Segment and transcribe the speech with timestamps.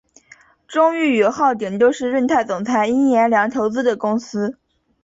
[0.67, 4.57] 中裕与浩鼎都是润泰总裁尹衍梁投资的公司。